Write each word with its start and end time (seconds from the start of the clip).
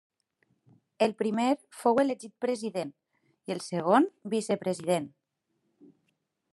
El 1.07 1.11
primer 1.19 1.49
fou 1.81 2.01
elegit 2.03 2.33
president 2.45 2.95
i 3.51 3.55
el 3.57 3.63
segon 3.67 4.09
vicepresident. 4.35 5.11